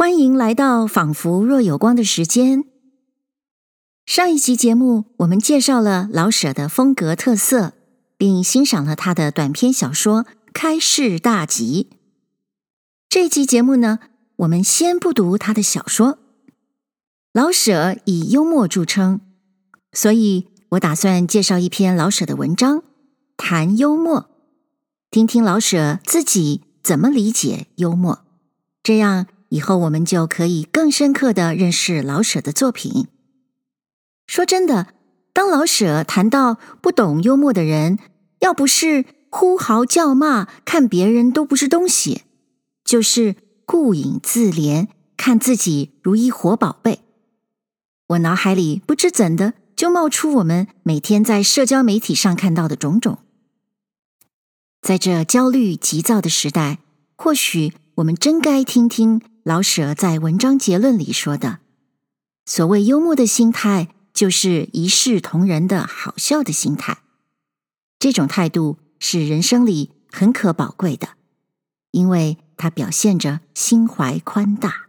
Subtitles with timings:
[0.00, 2.64] 欢迎来到仿佛若有光的时间。
[4.06, 7.74] 上一集节目，我们介绍了老舍的风格特色，
[8.16, 10.24] 并欣赏了他的短篇小说
[10.54, 11.88] 《开市大吉》。
[13.10, 13.98] 这一集节目呢，
[14.36, 16.18] 我们先不读他的小说。
[17.34, 19.20] 老舍以幽默著称，
[19.92, 22.82] 所以我打算介绍一篇老舍的文章，
[23.36, 24.30] 谈幽默，
[25.10, 28.24] 听听老舍自己怎么理解幽默，
[28.82, 29.26] 这样。
[29.50, 33.08] 以后我们就可以更深刻地认识老舍的作品。
[34.26, 34.94] 说真的，
[35.32, 37.98] 当老舍谈到不懂幽默的人，
[38.40, 42.22] 要不是呼号叫骂，看别人都不是东西，
[42.84, 43.34] 就是
[43.66, 44.86] 顾影自怜，
[45.16, 47.00] 看自己如一活宝贝。
[48.08, 53.18] 我脑海里不知怎的就冒出我们每天在社交媒体上看到的种种。
[54.80, 56.78] 在这焦虑急躁的时代，
[57.16, 59.20] 或许我们真该听听。
[59.42, 61.60] 老舍在文章结论里说的
[62.44, 66.98] ：“所谓幽默的心态，就是一视同仁的好笑的心态。
[67.98, 71.10] 这种态度是人生里很可宝贵的，
[71.90, 74.88] 因为它表现着心怀宽大。”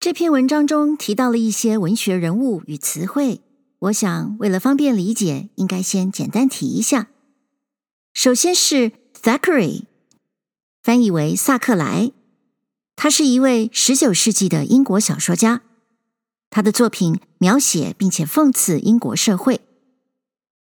[0.00, 3.40] 这篇文章中提到了一些文学人物与词汇，
[3.78, 7.08] 我想为了方便理解，应该先简单提一下。
[8.12, 8.90] 首先是
[9.22, 9.84] Thackeray，
[10.82, 12.10] 翻译为萨克莱。
[13.02, 15.62] 他是一位十九世纪的英国小说家，
[16.50, 19.62] 他的作品描写并且讽刺英国社会。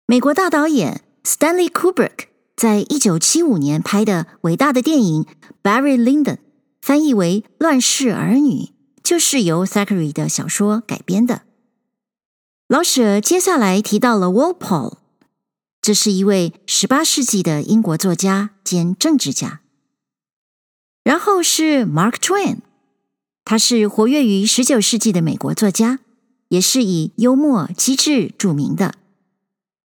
[0.07, 5.25] 美国大导演 Stanley Kubrick 在一九七五年拍的伟大的电影
[5.63, 6.37] 《Barry Lyndon》，
[6.81, 8.61] 翻译为《乱世儿女》，
[9.05, 11.43] 就是由 Thackeray 的小说改编的。
[12.67, 14.97] 老舍接下来提到了 Walpole，
[15.83, 19.61] 这是一位十八世纪的英国作家兼政治家。
[21.05, 22.59] 然后是 Mark Twain，
[23.45, 25.99] 他是活跃于十九世纪的美国作家，
[26.49, 28.95] 也是以幽默机智著名的。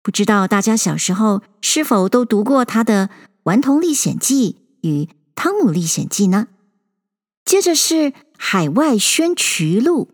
[0.02, 3.08] 不知道大家小时候是否都读过他的
[3.44, 4.56] 《顽童历险记》
[4.88, 6.48] 与《汤姆历险记》呢？
[7.44, 7.94] 接着是
[8.38, 10.08] 《海外宣渠录》，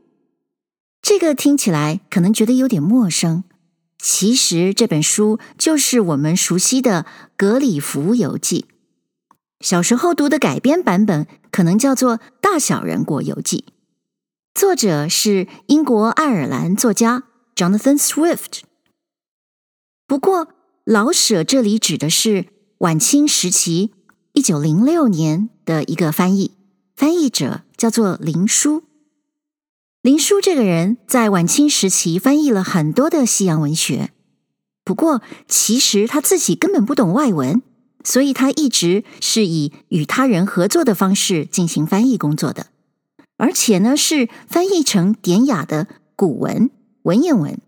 [1.01, 3.45] 这个听起来可能觉得有点陌生，
[3.99, 7.05] 其实这本书就是我们熟悉的
[7.37, 8.67] 《格里夫游记》。
[9.61, 13.65] 小时候读的改编版本可能叫做《大小人国游记》，
[14.55, 17.25] 作者是英国爱尔兰作家
[17.57, 18.61] Jonathan Swift。
[20.07, 20.49] 不过，
[20.85, 22.47] 老舍这里指的是
[22.79, 23.93] 晚清时期
[24.33, 26.53] 一九零六年的一个翻译，
[26.95, 28.85] 翻译者叫做林书。
[30.03, 34.13] 林书这个人在晚清时期翻译了很多的西洋文学，
[34.85, 37.61] 不过其实他自己根本不懂外文。
[38.09, 42.69] 所以他一直是以与他人合作的方式进行翻译工作的，
[43.37, 45.87] 而且呢是翻译成典雅的
[46.17, 46.71] 古文
[47.03, 47.61] 文言文。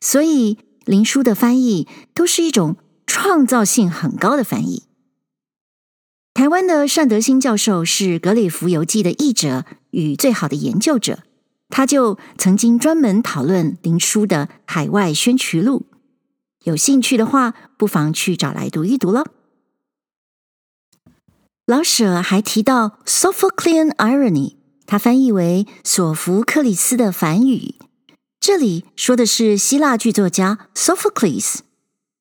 [0.00, 0.56] 所以
[0.86, 4.84] 林书的翻译都是一种创造性很高的翻译。
[6.32, 11.18] 台湾的单德兴教授是《格里夫游记》的译者与最好的研究者，
[11.68, 15.84] 他就曾经专门讨论林书的《海外宣渠录》，
[16.64, 19.24] 有兴趣的话，不妨去找来读一读喽。
[21.68, 24.56] 老舍还提到 Sophoclean irony，
[24.86, 27.74] 他翻译为索福克里斯的反语。
[28.40, 31.56] 这里说的是希腊剧作家 Sophocles，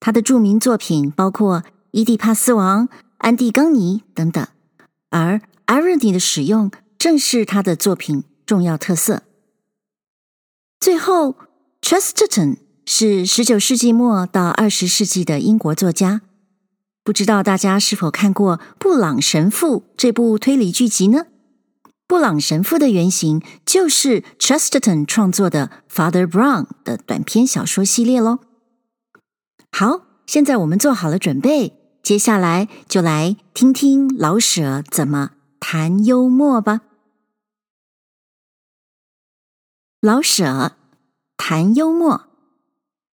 [0.01, 4.45] 他的著名作品包括《伊底帕斯王》《安蒂冈尼》等等。
[5.11, 9.23] 而 irony 的使用正是他的作品重要特色。
[10.77, 11.37] 最后
[11.81, 16.19] ，Chesterton 是十九世纪末到二十世纪的英国作家。
[17.07, 21.28] 不知道大家是否看过《布朗神父》这部推理剧集呢？
[22.06, 28.40] 布朗神父的原型就是 Chesterton 创作的 Father Brown 的短篇小说系列喽。
[29.72, 35.31] 好，现在我们做好了准备，接下来就来听听老舍怎么
[35.62, 36.81] 谈幽默吧。
[40.01, 40.74] 老舍
[41.38, 42.27] 谈幽默，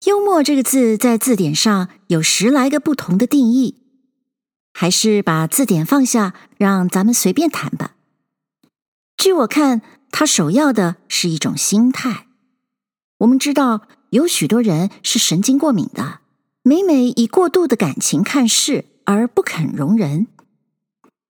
[0.07, 3.81] 幽默这个字在字典上有十来个不同的定义。
[4.73, 7.95] 还是把字典放下，让咱们随便谈吧。
[9.15, 9.81] 据我看，
[10.11, 12.27] 他首要的是一种心态。
[13.19, 16.19] 我们知道有许多人是神经过敏的，
[16.63, 20.27] 每每以过度的感情看事，而不肯容人。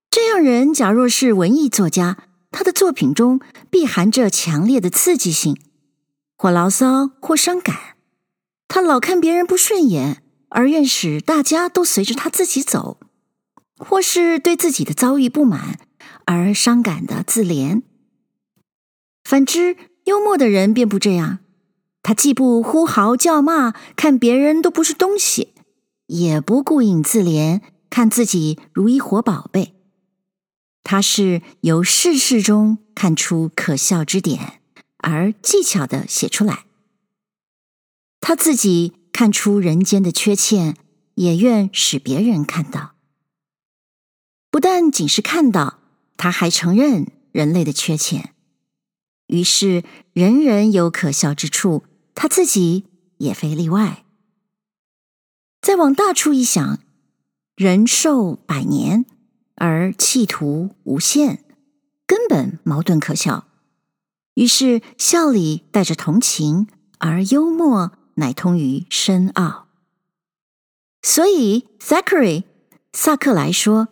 [0.10, 2.18] 这样人假若是文艺作家，
[2.50, 5.60] 他的作品中必含着强烈的刺激性，
[6.38, 7.95] 或牢骚，或伤感。
[8.68, 12.98] 他老看别人不顺眼，而愿使大家都随着他自己走。
[13.77, 15.79] 或是对自己的遭遇不满，
[16.25, 17.81] 而伤感的自怜。
[19.23, 21.39] 反之，幽默的人便不这样，
[22.01, 25.53] 他既不呼嚎叫骂，看别人都不是东西，
[26.07, 29.73] 也不顾影自怜，看自己如一活宝贝。
[30.83, 34.59] 他是由世事中看出可笑之点，
[34.97, 36.65] 而技巧地写出来。
[38.19, 40.75] 他自己看出人间的缺陷，
[41.15, 42.93] 也愿使别人看到。
[44.53, 45.79] 不但仅是看到，
[46.15, 48.35] 他还承认人类的缺陷。
[49.25, 49.83] 于是，
[50.13, 52.85] 人人有可笑之处，他自己
[53.17, 54.05] 也非例外。
[55.59, 56.77] 再往大处一想，
[57.55, 59.07] 人寿百年，
[59.55, 61.44] 而企图无限，
[62.06, 63.47] 根本矛盾可笑。
[64.35, 66.67] 于是，笑里带着同情，
[66.99, 69.67] 而幽默乃通于深奥。
[71.01, 72.44] 所以，Thackeray
[72.94, 73.88] 萨克莱说，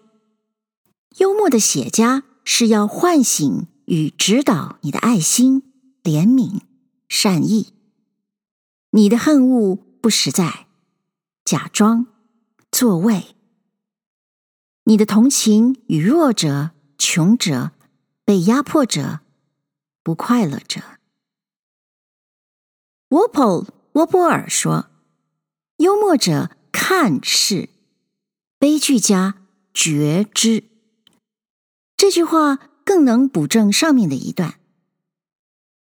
[1.21, 3.67] 幽默的写家是要唤醒。
[3.85, 5.63] 与指导你的爱心、
[6.01, 6.61] 怜悯、
[7.09, 7.73] 善意，
[8.91, 10.67] 你的恨恶不实在，
[11.43, 12.07] 假装
[12.71, 13.35] 作伪；
[14.85, 17.71] 你的同情与弱者、穷者、
[18.23, 19.19] 被压迫者、
[20.03, 20.81] 不快乐者。
[23.09, 24.89] 沃普沃波尔说
[25.77, 27.67] ：“幽默者看事，
[28.57, 29.41] 悲剧家
[29.73, 30.70] 觉知。”
[32.01, 32.57] 这句话。
[32.83, 34.55] 更能补正上面的一段。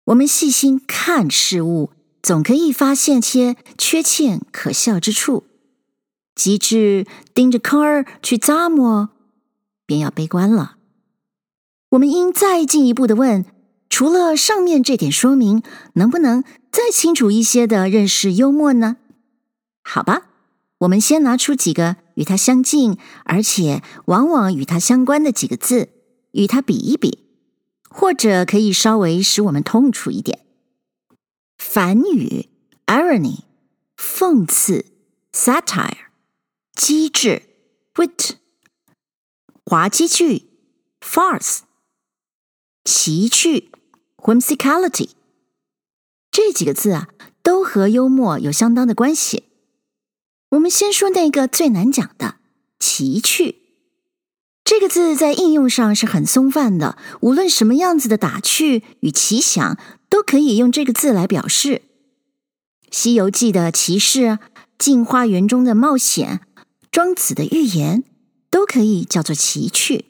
[0.06, 1.90] 我们细心看事物，
[2.22, 5.44] 总可以发现些缺欠可笑之处。
[6.36, 9.10] 极至盯着坑儿去咂摸，
[9.88, 10.78] 便要悲观了。
[11.90, 13.44] 我们应再进一步的问：
[13.90, 15.64] 除了上面这点说明，
[15.96, 18.98] 能不能再清楚一些的认识幽默呢？
[19.84, 20.28] 好吧，
[20.78, 25.90] 我们先拿出几个与它相近，而且往往与它相关的几个字。
[26.34, 27.26] 与他比一比，
[27.90, 30.46] 或者可以稍微使我们痛楚一点。
[31.58, 32.50] 反语
[32.86, 33.40] （irony）、
[33.98, 34.86] 讽刺
[35.32, 36.08] （satire）、
[36.76, 37.44] 机智
[37.96, 38.36] （wit）、
[39.66, 40.50] 滑稽剧
[41.00, 41.62] （farce）、
[42.84, 43.72] 奇趣
[44.18, 45.12] （whimsicality）
[46.30, 47.08] 这几个字啊，
[47.42, 49.44] 都和幽默有相当的关系。
[50.50, 52.38] 我们先说那个最难讲的
[52.80, 53.62] “奇趣”。
[54.64, 59.78] 这个字在应用上是很松泛的，无论什么样子的打趣与奇想，
[60.10, 61.82] 都可以用这个字来表示。
[62.96, 64.40] 《西游记》的奇事，
[64.78, 66.42] 镜花缘中的冒险，
[66.92, 68.04] 庄子的寓言，
[68.50, 70.06] 都可以叫做奇趣。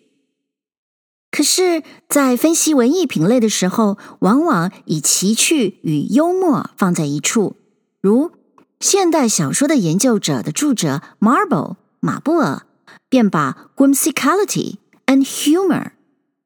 [1.31, 7.55] 可是，在分析文艺品类的时候，往往以奇趣与幽默放在一处，
[8.01, 8.31] 如
[8.79, 12.67] 现代小说的研究者的著者 Marble 马布尔。
[13.13, 15.91] 便把 whimsicality and humor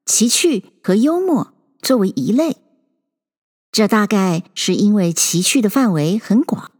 [0.05, 2.57] 奇趣和幽默作为一类，
[3.71, 6.73] 这大概是因为奇趣的范围很广，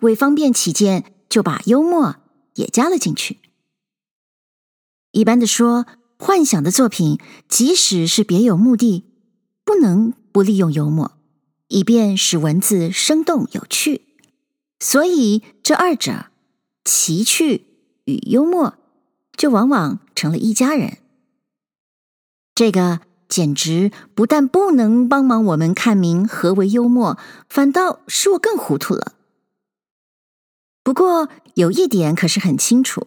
[0.00, 2.16] 为方便起见，就把幽默
[2.54, 3.38] 也加了进去。
[5.12, 5.86] 一般的说，
[6.18, 9.04] 幻想的作品，即使是别有目的，
[9.64, 11.12] 不能不利用幽默，
[11.68, 14.02] 以便使文字生动有趣。
[14.80, 16.26] 所以这二者，
[16.84, 17.66] 奇趣
[18.06, 18.78] 与幽默。
[19.40, 20.98] 就往往成了一家人。
[22.54, 27.16] 这个简直不但不能帮忙我们看明何为幽默，
[27.48, 29.14] 反倒使我更糊涂了。
[30.84, 33.06] 不过有一点可是很清楚，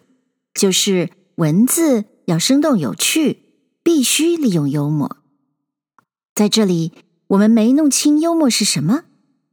[0.55, 3.43] 就是文字要生动有趣，
[3.83, 5.17] 必须利用幽默。
[6.33, 6.93] 在这里，
[7.27, 9.03] 我们没弄清幽默是什么，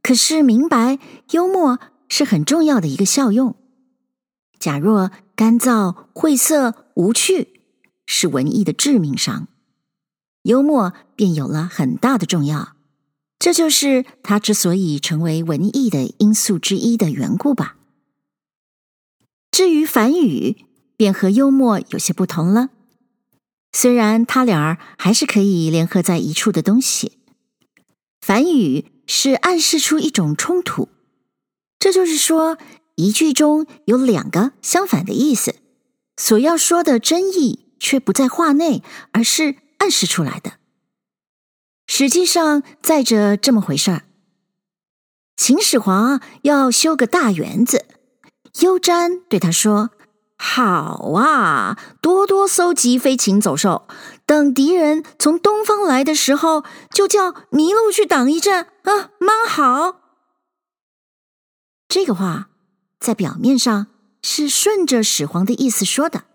[0.01, 0.97] 可是明白
[1.29, 1.77] 幽默
[2.09, 3.55] 是很重要的一个效用。
[4.57, 7.61] 假若干燥、晦涩、无趣
[8.05, 9.47] 是文艺的致命伤，
[10.43, 12.75] 幽默便有了很大的重要。
[13.39, 17.77] 这就是它之所以成为文艺的因素之一的缘故吧。
[19.49, 20.57] 至于反语，
[20.95, 22.69] 便和幽默有些不同了。
[23.71, 27.13] 虽然他俩还是可以联合在一处的东西，
[28.21, 30.89] 反语是暗示出一种冲突，
[31.79, 32.59] 这就是说。
[32.95, 35.55] 一句中有两个相反的意思，
[36.17, 40.53] 所要说的真意却不在话内，而是暗示出来的。
[41.87, 44.03] 实际上，载着这么回事儿：
[45.35, 47.85] 秦始皇要修个大园子，
[48.59, 49.89] 优瞻对他说
[50.37, 53.87] ：“好啊，多多搜集飞禽走兽，
[54.25, 60.01] 等敌人从东方来的时候，就叫麋鹿去挡一阵啊，蛮好。”
[61.89, 62.50] 这个话。
[63.01, 63.87] 在表面上
[64.21, 66.25] 是顺着始皇的意思说的，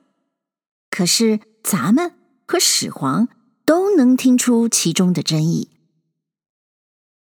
[0.90, 2.12] 可是咱们
[2.44, 3.28] 和始皇
[3.64, 5.70] 都能听出其中的真意。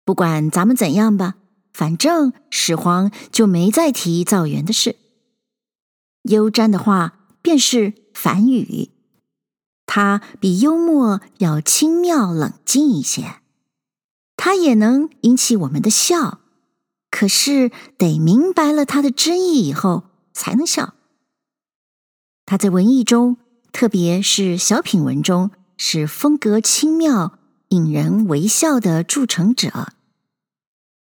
[0.04, 1.34] 不管咱们怎样吧，
[1.72, 4.94] 反正始皇就没再提造园的事。
[6.22, 8.90] 优瞻的话便是反语，
[9.86, 13.40] 他比幽默要轻妙冷静一些，
[14.36, 16.41] 他也能引起我们的笑，
[17.12, 20.94] 可是得明白了他的真意以后才能笑。
[22.46, 23.36] 他在文艺中，
[23.70, 27.38] 特别是小品文中，是风格轻妙、
[27.68, 29.92] 引人微笑的铸成者。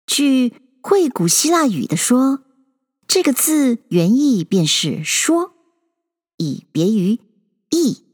[0.05, 2.43] 据会古希腊语的说，
[3.07, 5.53] 这个字原意便是“说”，
[6.37, 7.19] 以别于
[7.71, 8.05] “意”，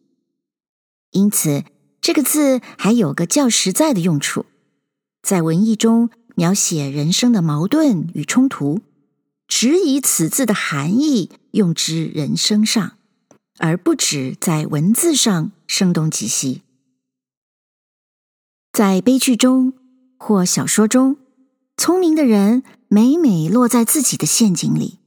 [1.11, 1.65] 因此
[1.99, 4.45] 这个字还有个较实在的用处，
[5.21, 8.81] 在文艺中描写人生的矛盾与冲突，
[9.47, 12.97] 只以此字的含义用之人生上。
[13.59, 16.63] 而不止在文字上声东击西，
[18.71, 19.73] 在悲剧中
[20.17, 21.17] 或小说中，
[21.77, 24.97] 聪明的人每每落在自己的陷阱里，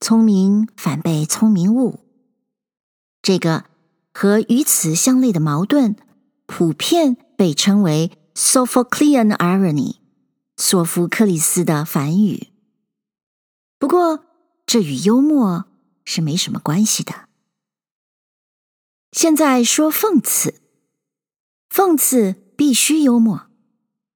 [0.00, 1.98] 聪明反被聪明误。
[3.20, 3.64] 这个
[4.14, 5.96] 和与此相类的矛盾，
[6.46, 9.96] 普遍被称为 Sophoclean irony，
[10.60, 12.48] 索福克里斯的反语。
[13.78, 14.24] 不过，
[14.66, 15.66] 这与幽默
[16.04, 17.28] 是没什么关系的。
[19.12, 20.60] 现在说讽刺，
[21.72, 23.46] 讽刺必须幽默，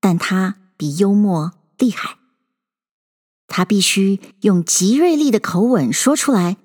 [0.00, 2.18] 但它比幽默厉害。
[3.46, 6.56] 它必须用极锐利的口吻说出来，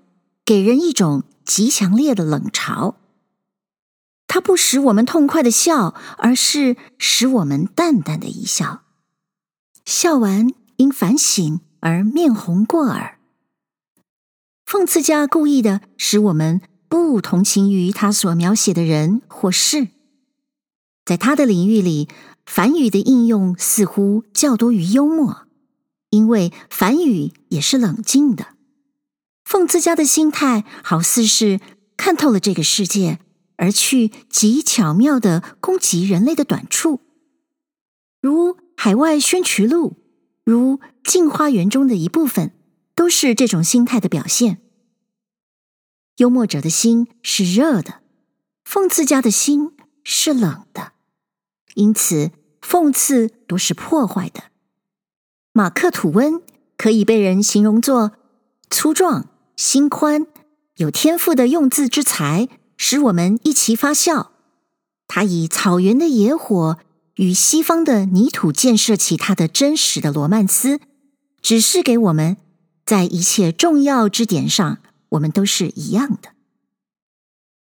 [0.43, 2.95] 给人一种极强烈的冷嘲。
[4.25, 8.81] 它不使我们痛快的笑，而是使我们淡淡的一笑，
[9.87, 13.17] 笑完因反省而面红过耳。
[14.65, 16.61] 讽刺家故意的使我们。
[16.89, 19.89] 不同情于他所描写的人或事，
[21.03, 22.07] 在他的领域里，
[22.45, 25.47] 反语的应用似乎较多于幽默，
[26.11, 28.55] 因为反语也是冷静的。
[29.43, 31.59] 讽刺家的心态好似是
[31.97, 33.19] 看透了这个世界，
[33.57, 37.01] 而去极巧妙地攻击人类的短处，
[38.21, 39.89] 如《海外宣衢录》，
[40.43, 42.53] 如《镜花缘》中的一部分，
[42.93, 44.59] 都是这种心态的表现。
[46.17, 48.01] 幽默者的心是热的，
[48.63, 49.71] 讽刺家的心
[50.03, 50.93] 是冷的，
[51.73, 52.31] 因此
[52.61, 54.43] 讽刺都是破坏的。
[55.53, 56.41] 马克·吐温
[56.77, 58.11] 可以被人形容作
[58.69, 60.27] 粗壮、心宽、
[60.75, 64.33] 有天赋的用字之才，使我们一齐发笑。
[65.07, 66.77] 他以草原的野火
[67.17, 70.79] 与西方的泥土建设起他的真实的罗曼斯，
[71.41, 72.37] 指示给我们，
[72.85, 74.79] 在一切重要之点上。
[75.11, 76.33] 我们都是一样的，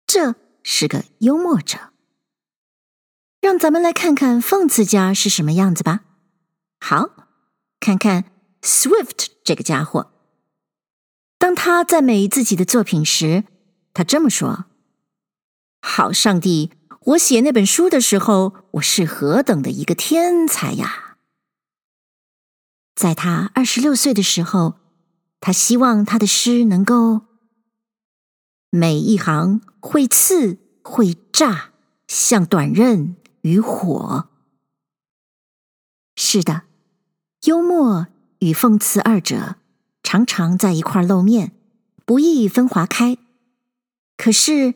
[0.07, 1.91] 这是个幽默者。
[3.39, 6.01] 让咱们来看看讽刺家是什么样子吧。
[6.79, 7.27] 好，
[7.79, 8.31] 看看
[8.63, 10.11] Swift 这个家伙。
[11.37, 13.43] 当他赞美自己的作品时，
[13.93, 14.65] 他这么说
[15.79, 16.71] ：“好上帝，
[17.07, 21.15] 我写那本书的时候，我是何等的一个天才呀！”
[22.95, 24.75] 在他二十六岁的时候，
[25.39, 27.21] 他希望他的诗能够。
[28.69, 31.71] 每一行会刺会炸，
[32.09, 34.27] 像短刃与火。
[36.17, 36.63] 是的，
[37.43, 38.07] 幽默
[38.39, 39.55] 与讽刺二者
[40.03, 41.53] 常常在一块露面，
[42.05, 43.17] 不易分划开。
[44.17, 44.73] 可是，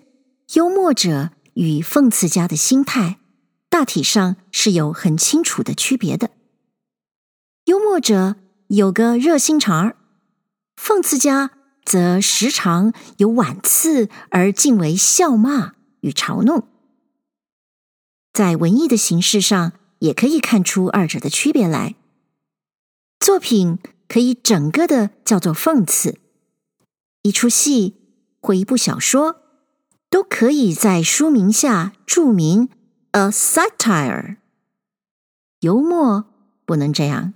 [0.54, 3.20] 幽默者与讽刺家的心态
[3.70, 6.32] 大体上是有很清楚的区别的。
[7.66, 8.36] 幽默者
[8.68, 9.96] 有个热心肠儿，
[10.76, 11.52] 讽刺家。
[11.84, 16.68] 则时常有婉刺而尽为笑骂与嘲弄，
[18.32, 21.96] 在文艺的形式上也可以看出二者的区别来。
[23.20, 26.20] 作品可以整个的叫做讽刺，
[27.24, 27.96] 一出戏
[28.40, 29.41] 或一部小说
[30.12, 32.70] 都可以在书名下注明
[33.12, 34.38] “a satire”。
[35.62, 36.26] 幽默
[36.66, 37.34] 不能这样，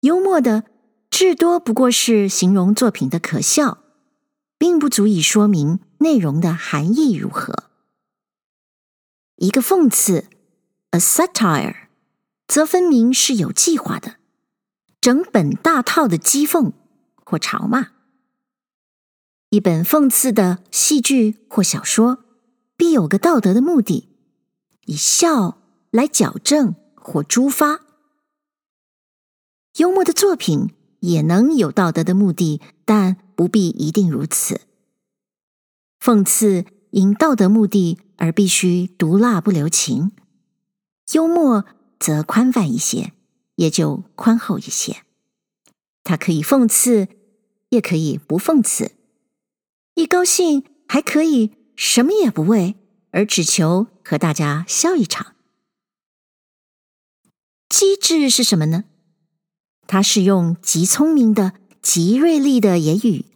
[0.00, 0.64] 幽默的。
[1.10, 3.82] 至多不过是形容作品的可笑，
[4.56, 7.64] 并不足以说明内容的含义如何。
[9.36, 10.30] 一个讽刺
[10.92, 11.88] ，a satire，
[12.48, 14.16] 则分明是有计划的，
[15.02, 16.72] 整本大套的讥讽
[17.26, 17.88] 或嘲骂。
[19.52, 22.24] 一本讽刺的戏剧或小说，
[22.74, 24.08] 必有个道德的目的，
[24.86, 25.58] 以笑
[25.90, 27.82] 来矫正或诛发。
[29.76, 30.70] 幽默的作品。
[31.02, 34.60] 也能有道德的目的，但不必一定如此。
[35.98, 40.12] 讽刺因道德目的而必须毒辣不留情；
[41.10, 41.64] 幽默
[41.98, 43.12] 则宽泛一些，
[43.56, 45.02] 也就宽厚一些。
[46.04, 47.08] 它可以讽刺，
[47.70, 48.92] 也可以不讽刺；
[49.94, 52.76] 一高兴，还可以什么也不为，
[53.10, 55.34] 而只求和大家笑一场。
[57.68, 58.84] 机智是什么呢？
[59.86, 63.26] 它是用极聪明的、极锐利的言语，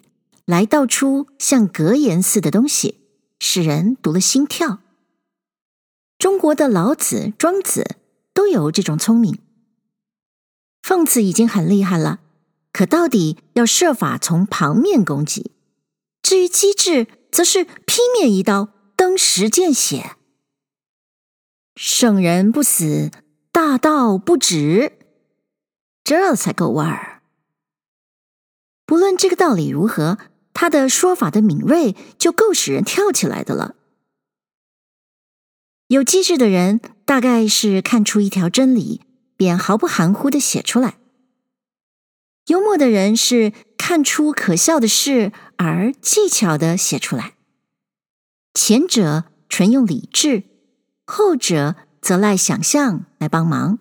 [0.47, 3.01] 来道出像格言似的东西，
[3.39, 4.81] 使人读了心跳。
[6.19, 7.97] 中国的老子、庄子
[8.33, 9.39] 都有这种聪明。
[10.83, 12.21] 讽刺已经很厉害了，
[12.73, 15.53] 可到底要设法从旁面攻击。
[16.26, 20.16] 至于机智，则是劈面一刀，登时见血。
[21.76, 23.12] 圣人不死，
[23.52, 24.99] 大道不止，
[26.02, 27.23] 这才够味儿。
[28.85, 30.18] 不论这个道理如何，
[30.52, 33.76] 他的说法的敏锐就够使人跳起来的了。
[35.87, 39.02] 有机智的人，大概是看出一条真理，
[39.37, 40.95] 便毫不含糊的写出来；
[42.47, 43.52] 幽默的人是
[43.88, 47.35] 看出可笑的事而技巧地写出来。
[48.52, 50.43] 前者纯用理智，
[51.05, 53.78] 后者则赖想象来帮忙。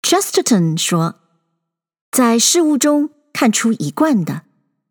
[0.00, 1.20] Chesterton 说，
[2.10, 3.10] 在事物中。
[3.32, 4.42] 看出一贯的，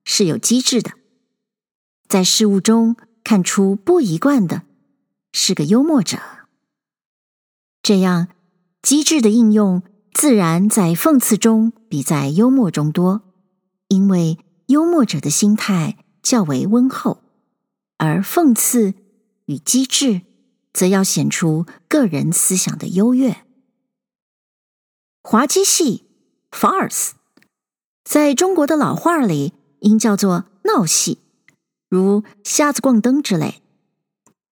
[0.06, 0.92] 是有机智的；
[2.08, 4.64] 在事物中看出不一贯的，
[5.34, 6.18] 是个幽默者。
[7.84, 8.30] 这样，
[8.82, 13.29] 机智的应用自然在讽刺中比在幽默中多，
[13.90, 17.22] 因为幽默者的心态较为温厚，
[17.98, 18.94] 而讽刺
[19.46, 20.22] 与机智
[20.72, 23.44] 则要显出个人思想的优越。
[25.22, 26.06] 滑稽戏
[26.52, 27.12] （farce）。
[28.04, 31.20] 在中国的老话里，应叫做闹戏，
[31.90, 33.62] 如瞎子逛灯之类。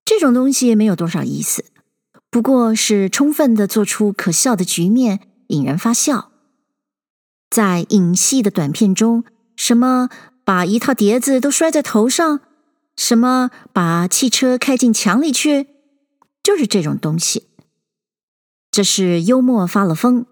[0.03, 1.65] 这种东西没有多少意思，
[2.29, 6.26] 不过是充分的做出可笑的局面，引人发笑。
[7.49, 9.23] 在影戏的短片中，
[9.55, 10.09] 什么
[10.43, 12.41] 把一套碟子都摔在头上，
[12.95, 15.67] 什么把汽车开进墙里去，
[16.43, 17.47] 就是这种东西。
[18.69, 20.25] 这是幽默发了疯。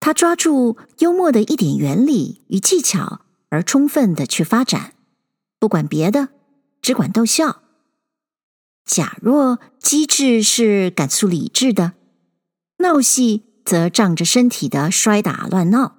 [0.00, 4.92] 他抓住幽默的一点原理与技巧，而充分的去发展，
[5.58, 6.28] 不管别的，
[6.80, 7.62] 只管逗笑。
[8.86, 11.92] 假若机智是赶速理智的，
[12.78, 15.97] 闹戏则仗着身体的摔打乱闹。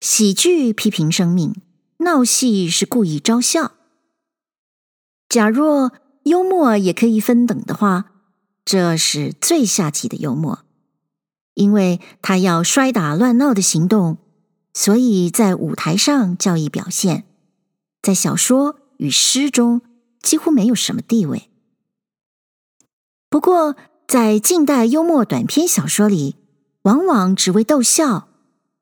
[0.00, 1.54] 喜剧批评生命，
[1.98, 3.72] 闹戏是故意招笑。
[5.28, 5.92] 假若
[6.24, 8.12] 幽默也可以分等的话，
[8.64, 10.64] 这是最下级的幽默。
[11.54, 14.18] 因为他要摔打乱闹的行动，
[14.74, 17.24] 所以在舞台上较易表现，
[18.02, 19.80] 在小说与诗中
[20.20, 21.48] 几乎没有什么地位。
[23.30, 23.74] 不过，
[24.06, 26.36] 在近代幽默短篇小说里，
[26.82, 28.28] 往往只为逗笑，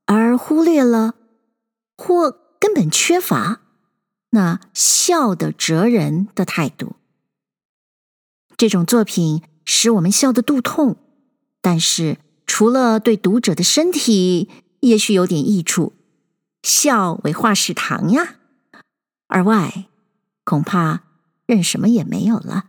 [0.06, 1.14] 而忽略了
[1.96, 3.60] 或根本缺乏
[4.30, 6.96] 那笑的哲人的态度。
[8.56, 10.96] 这种作品使我们笑得肚痛，
[11.60, 12.18] 但是。
[12.46, 15.94] 除了对读者的身体也许有点益处，
[16.62, 18.36] 笑为化食糖呀，
[19.26, 19.86] 而外
[20.44, 21.04] 恐怕
[21.46, 22.66] 任什么也没有了。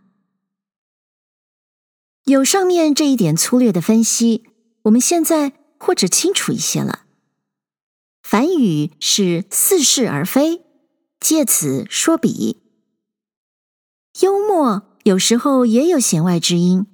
[2.24, 4.48] 有上面这一点粗略的分析，
[4.84, 7.05] 我们现在或者清楚一些了。
[8.28, 10.64] 反语是似是而非，
[11.20, 12.60] 借此说比。
[14.20, 16.88] 幽默有时候也有弦外之音，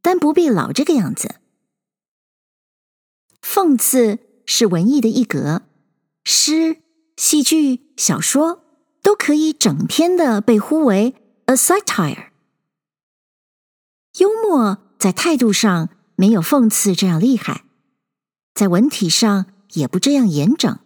[0.00, 1.36] 但不必老这个样子。
[3.40, 5.62] 讽刺是文艺的一格，
[6.24, 6.82] 诗、
[7.16, 8.64] 戏剧、小说
[9.02, 11.14] 都可以整篇的被呼为
[11.44, 12.30] a satire。
[14.18, 17.64] 幽默在态度上没有讽刺这样厉害，
[18.52, 20.78] 在文体上也不这样严整。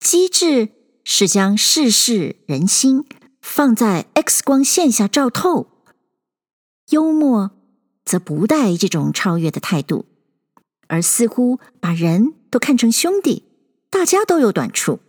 [0.00, 0.70] 机智
[1.04, 3.04] 是将世事人心
[3.40, 5.66] 放在 X 光线下照透，
[6.90, 7.52] 幽默
[8.04, 10.06] 则不带这种超越的态度。
[10.86, 13.44] 而似乎把人都看成兄弟，
[13.88, 15.00] 大家都有短处。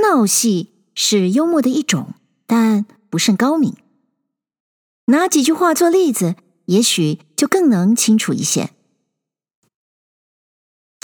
[0.00, 2.14] 闹戏是幽默的一种，
[2.46, 3.74] 但不甚高明。
[5.06, 6.36] 拿几句话做例子，
[6.66, 8.75] 也许就更能清楚一些。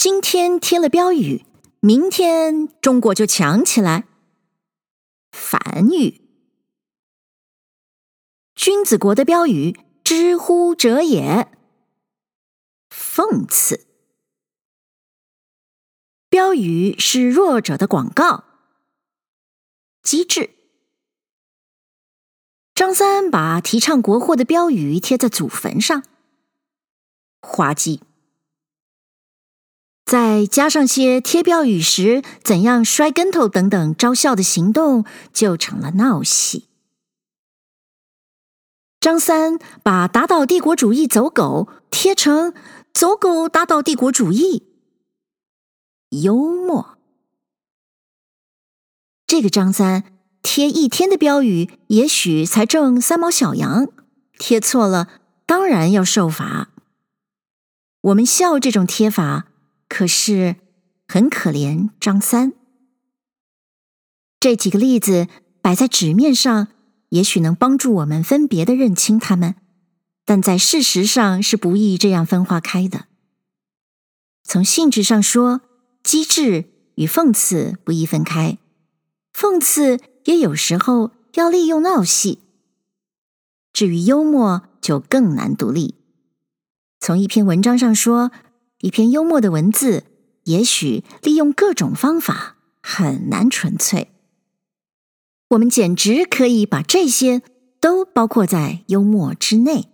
[0.05, 1.47] 今天贴了标语，
[1.79, 4.09] 明天中国就强起来。
[5.31, 6.21] 反语：
[8.57, 11.57] 君子国的标语，之乎者也。
[12.91, 13.87] 讽刺，
[16.29, 18.43] 标语是弱者的广告。
[20.03, 20.51] 机智，
[22.75, 26.03] 张三把提倡国货的标语贴在祖坟上，
[27.41, 28.03] 滑稽。
[30.05, 36.69] 再加上些贴标语时怎样摔跟头等等招笑的行动，就成了闹戏。
[39.01, 42.53] 张三把打倒帝国主义走狗贴成
[42.93, 44.65] 走狗打倒帝国主义，
[46.11, 46.99] 幽默。
[49.27, 50.05] 这个张三
[50.43, 53.89] 贴一天的标语，也许才挣三毛小洋，
[54.39, 55.09] 贴错了
[55.47, 56.69] 当然要受罚。
[58.03, 59.47] 我们笑这种贴法。
[59.93, 60.57] 可是
[61.07, 62.55] 很可怜，张三。
[64.41, 65.29] 这几个例子
[65.61, 66.69] 摆在纸面上，
[67.11, 69.55] 也许能帮助我们分别的认清他们，
[70.25, 73.05] 但在事实上是不易这样分化开的。
[74.43, 75.61] 从性质上说，
[76.03, 78.57] 机智与讽刺不易分开，
[79.35, 82.39] 讽刺也有时候要利用闹戏。
[83.75, 85.97] 至于幽默，就更难独立。
[86.99, 88.33] 从一篇文章上说。
[88.83, 90.05] 一篇幽默的文字，
[90.45, 94.11] 也许利用各种方法很难纯粹。
[95.51, 97.43] 我们简直可以把这些
[97.81, 99.89] 都包括在幽默之内，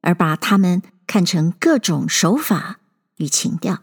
[0.00, 2.80] 而把它们看成各种手法
[3.16, 3.82] 与情调。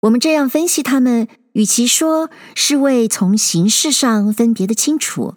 [0.00, 5.36] 我们这样分析它们，与其说是为从形式上分别的清楚，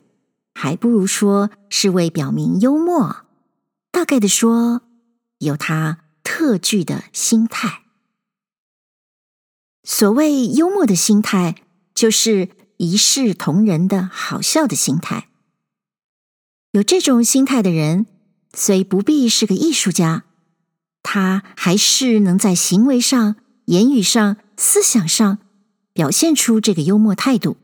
[0.53, 3.25] 还不如说是为表明幽默。
[3.91, 4.81] 大概的说，
[5.39, 6.00] 有它。
[6.23, 7.83] 特具的心态。
[9.83, 11.63] 所谓幽默的心态，
[11.95, 15.29] 就是一视同仁的好笑的心态。
[16.71, 18.05] 有这种心态的人，
[18.53, 20.25] 虽不必是个艺术家，
[21.03, 25.39] 他还是能在行为上、言语上、思想上
[25.93, 27.57] 表现出这个幽默态度。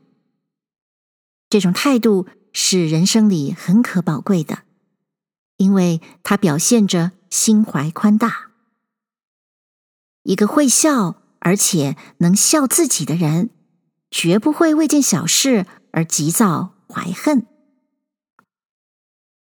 [1.48, 4.64] 这种态度是人生里很可宝贵的，
[5.56, 8.47] 因为它表现着心怀宽大。
[10.24, 13.50] 一个会笑而且能笑自己的人，
[14.10, 17.46] 绝不会为件小事而急躁怀恨。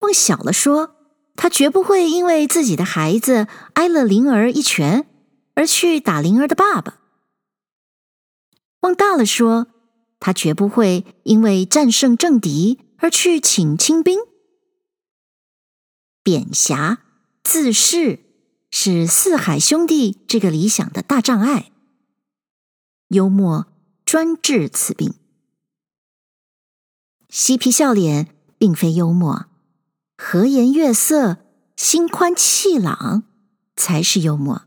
[0.01, 0.95] 往小了说，
[1.35, 5.09] 他绝不会因为自己的孩子挨了灵儿一拳
[5.55, 7.01] 而去打灵儿的爸爸；
[8.81, 9.67] 往大了说，
[10.21, 14.21] 他绝不会因为战胜政敌而去请清兵。
[16.23, 16.99] 贬侠
[17.43, 18.26] 自恃。
[18.79, 21.73] 是四海兄弟这个理想的大障碍。
[23.09, 23.69] 幽默
[24.05, 25.15] 专治此病。
[27.31, 29.47] 嬉皮笑脸并非幽默，
[30.19, 31.39] 和颜悦色、
[31.75, 33.23] 心宽气朗
[33.77, 34.67] 才是幽默。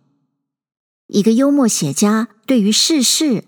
[1.06, 3.46] 一个幽默写家对于世事，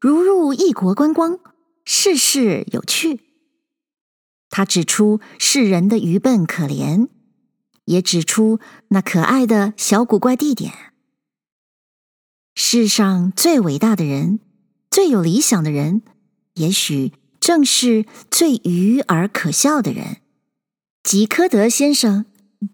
[0.00, 1.38] 如入异国观光，
[1.84, 3.20] 事事有趣。
[4.48, 7.08] 他指出世人的愚笨可怜。
[7.88, 10.72] 也指出那可爱的小古怪地点。
[12.54, 14.40] 世上最伟大的人，
[14.90, 16.02] 最有理想的人，
[16.54, 20.20] 也许正是最愚而可笑的人，
[21.02, 22.26] 即柯德先生，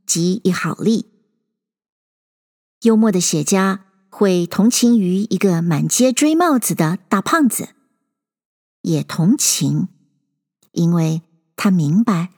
[0.05, 1.07] 即一好利。
[2.83, 7.69] 幽默的写家会同情于一个满街追帽子的大胖子，
[8.83, 9.89] 也同情，
[10.73, 11.23] 因为
[11.55, 12.31] 他明白。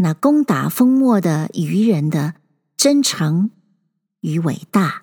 [0.00, 2.34] 那攻打封墨的愚人的
[2.76, 3.50] 真诚
[4.20, 5.02] 与伟大。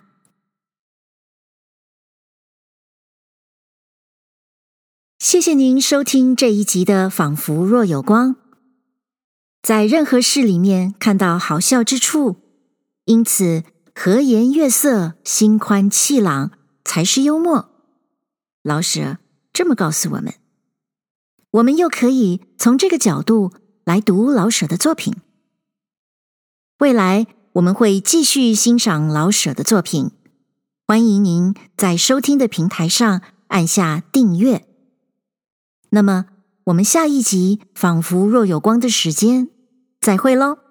[5.19, 8.35] 谢谢您收听这一集的《仿佛若有光》。
[9.61, 12.37] 在任何事里面看到好笑之处，
[13.03, 16.51] 因此和颜悦色、心宽气朗
[16.85, 17.69] 才是幽默。
[18.63, 19.17] 老舍
[19.51, 20.35] 这么告诉我们。
[21.51, 23.51] 我们又可以从这个角度。
[23.85, 25.13] 来读老舍的作品。
[26.79, 30.09] 未来我们会继续欣赏老舍的作品，
[30.87, 34.67] 欢迎您在收听的平台上按下订阅。
[35.91, 36.25] 那么，
[36.65, 39.49] 我们下一集《仿佛若有光》的时间，
[40.01, 40.64] 再会喽。